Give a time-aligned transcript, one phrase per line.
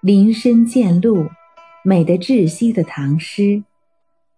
[0.00, 1.28] 林深见鹿，
[1.84, 3.62] 美得窒息的唐诗，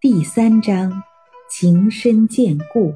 [0.01, 1.03] 第三章，
[1.49, 2.95] 情深见故。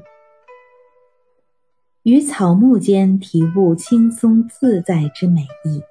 [2.02, 5.78] 于草木间体悟轻松自在之美意。《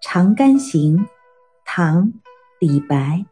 [0.00, 0.98] 长干行》，
[1.64, 2.04] 唐·
[2.60, 3.26] 李白。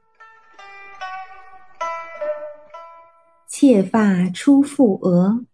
[3.47, 5.45] 妾发初覆额，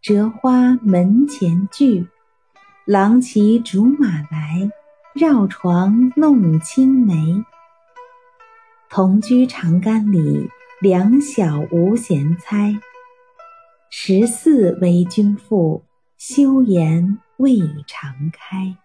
[0.00, 2.06] 折花门前剧。
[2.84, 4.70] 郎骑竹马来，
[5.18, 7.44] 绕床弄青梅。
[8.88, 10.48] 同居长干里，
[10.80, 12.78] 两小无嫌猜。
[13.90, 15.82] 十四为君妇，
[16.16, 18.76] 羞颜未尝开。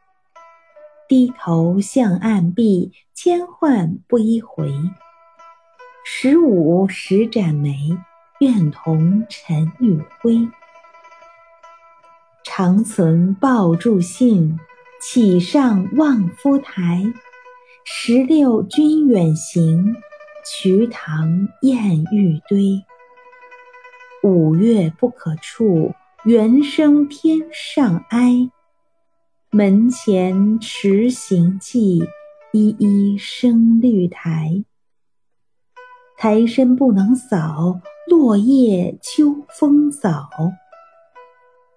[1.07, 4.73] 低头向暗壁，千唤不一回。
[6.03, 7.95] 十五十展眉，
[8.39, 10.49] 愿同尘与灰。
[12.43, 14.59] 长存抱柱信，
[15.05, 17.03] 岂上望夫台。
[17.83, 19.97] 十六君远行，
[20.45, 22.85] 瞿塘滟玉堆。
[24.23, 25.91] 五月不可触，
[26.23, 28.49] 猿声天上哀。
[29.51, 32.07] 门前迟行迹，
[32.53, 34.63] 依依生绿苔。
[36.17, 40.29] 苔深不能扫，落叶秋风扫。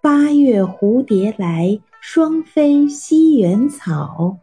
[0.01, 4.39] 八月蝴蝶来，双飞西园草。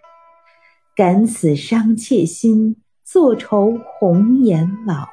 [0.98, 2.76] 感此伤妾心，
[3.06, 5.08] 坐愁红颜老。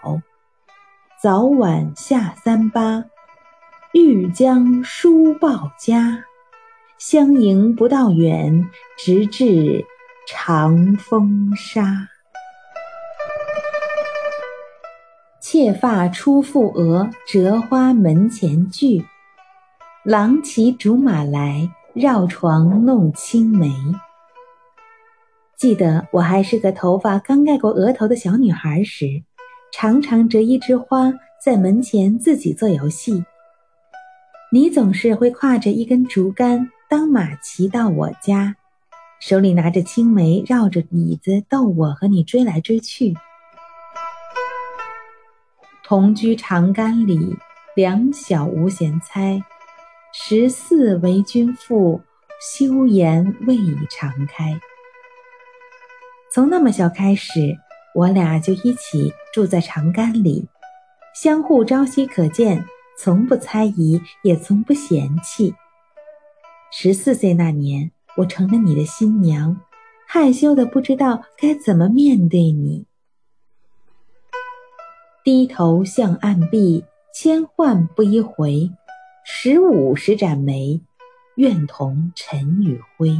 [1.22, 3.04] 早晚下三巴，
[3.92, 6.24] 欲将书报家。
[6.98, 9.86] 相迎不道远，直至
[10.26, 12.08] 长风沙。
[15.40, 19.06] 妾发初覆额，折花门前剧。
[20.02, 23.72] 郎骑竹马来，绕床弄青梅。
[25.56, 29.22] 记得我还是个头发刚盖过额头的小女孩时。
[29.72, 33.24] 常常折一枝花在门前自己做游戏。
[34.50, 38.56] 你总是会挎着一根竹竿当马骑到我家，
[39.20, 43.14] 手里拿着青梅，绕着椅子逗我和你追来追去。
[45.84, 47.36] 同居长干里，
[47.76, 49.40] 两小无嫌猜。
[50.12, 52.02] 十四为君妇，
[52.40, 53.56] 羞颜未
[53.90, 54.60] 尝开。
[56.32, 57.58] 从那么小开始。
[57.92, 60.46] 我俩就一起住在长干里，
[61.12, 62.64] 相互朝夕可见，
[62.96, 65.56] 从不猜疑，也从不嫌弃。
[66.70, 69.56] 十四岁那年，我成了你的新娘，
[70.06, 72.86] 害羞的不知道该怎么面对你。
[75.24, 78.70] 低头向暗闭，千唤不一回。
[79.24, 80.80] 十五十盏眉，
[81.36, 83.16] 愿同尘与灰。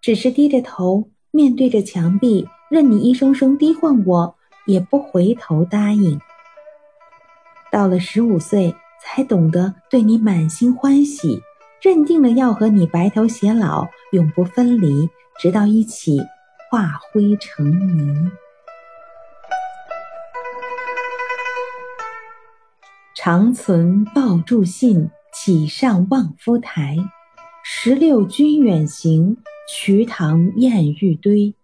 [0.00, 1.08] 只是低着头。
[1.30, 4.36] 面对着墙壁，任你一声声低唤我，
[4.66, 6.20] 也不回头答应。
[7.72, 8.72] 到了十五岁，
[9.02, 11.42] 才懂得对你满心欢喜，
[11.82, 15.10] 认定了要和你白头偕老，永不分离，
[15.40, 16.20] 直到一起
[16.70, 17.66] 化灰成
[17.98, 18.30] 泥。
[23.24, 26.98] 长存抱柱信，启上望夫台。
[27.64, 29.38] 十六君远行。
[29.66, 31.54] 瞿塘滟玉堆。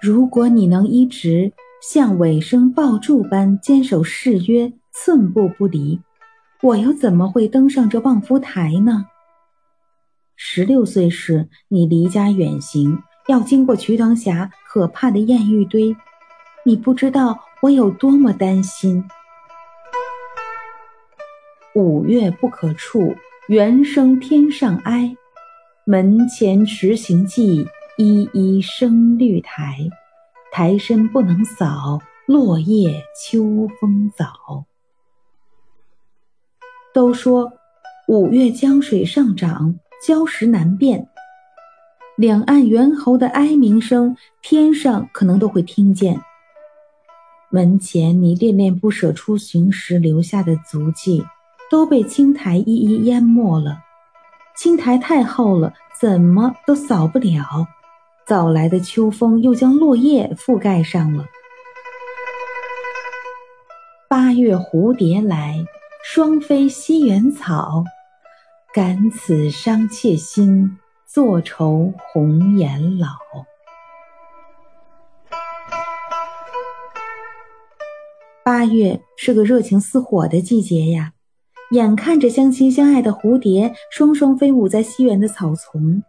[0.00, 1.52] 如果你能一直
[1.82, 6.00] 像尾生抱柱般坚守誓约，寸步不离，
[6.62, 9.06] 我又怎么会登上这望夫台呢？
[10.36, 15.96] 十六岁时，你离家远行，要经过瞿塘峡可怕的滟玉堆，
[16.64, 19.04] 你不知道我有多么担心。
[21.74, 23.14] 五月不可触。
[23.48, 25.16] 猿声天上哀，
[25.84, 27.66] 门前迟行迹，
[27.96, 29.76] 依依生绿苔。
[30.52, 34.66] 苔深不能扫，落叶秋风早。
[36.94, 37.52] 都说
[38.06, 39.74] 五月江水上涨，
[40.06, 41.08] 礁石难辨。
[42.16, 46.20] 两岸猿猴的哀鸣声，天上可能都会听见。
[47.50, 51.24] 门前你恋恋不舍出行时留下的足迹。
[51.70, 53.78] 都被青苔一一淹没了，
[54.56, 57.68] 青苔太厚了，怎么都扫不了。
[58.26, 61.26] 早来的秋风又将落叶覆盖上了。
[64.08, 65.64] 八月蝴蝶来，
[66.02, 67.84] 双飞西园草。
[68.74, 70.76] 感此伤妾心，
[71.06, 73.10] 坐愁红颜老。
[78.60, 81.14] 八月是个热情似火的季节呀。
[81.70, 86.02] 眼看着相亲相爱的蝴蝶双双飞舞在西园的草丛，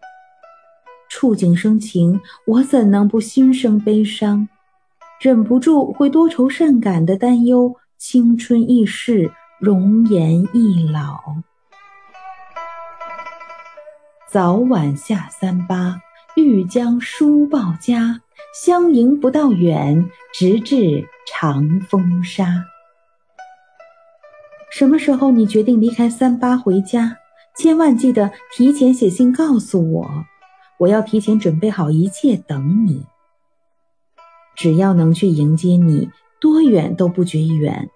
[1.09, 4.49] 触景生情，我怎能不心生悲伤？
[5.21, 11.21] 忍不住会多愁善感的担忧青春易逝，容颜易老。
[14.29, 16.01] 早晚下三巴，
[16.35, 18.19] 欲将书报家。
[18.53, 22.65] 相迎不到远，直至长风沙。
[24.69, 27.17] 什么时候你决定离开三八回家？
[27.57, 30.25] 千万记得提前写信告诉我，
[30.79, 33.05] 我要提前准备好一切等你。
[34.55, 36.09] 只要能去迎接你，
[36.41, 37.89] 多远都不觉远，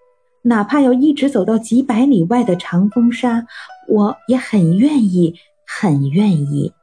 [0.43, 3.45] 哪怕要一直走到几百里外的长风沙，
[3.89, 5.35] 我也很愿意，
[5.67, 6.73] 很愿意。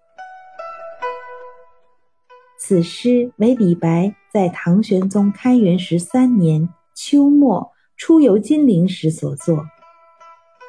[2.65, 9.67] 此诗为李白在唐玄宗开元十三年秋末出游金陵时所作。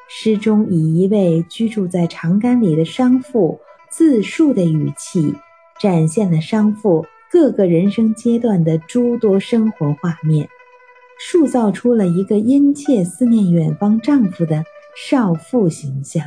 [0.10, 3.60] 诗中以一位居住在长干里的商妇
[3.92, 5.36] 自述的语气，
[5.80, 10.50] 展现了商妇各个人生阶段的诸多生活画面，
[11.20, 14.64] 塑造出了一个殷切思念远方丈夫的
[14.98, 16.24] 少妇形象。